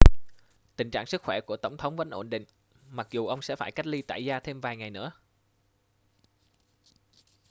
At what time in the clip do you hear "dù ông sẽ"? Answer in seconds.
3.11-3.55